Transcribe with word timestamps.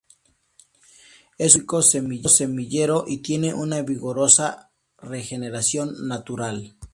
Es 1.37 1.55
un 1.55 1.67
prolífico 1.67 2.27
semillero 2.27 3.03
y 3.05 3.19
tiene 3.19 3.53
una 3.53 3.83
vigorosa 3.83 4.71
regeneración 4.97 6.07
natural. 6.07 6.75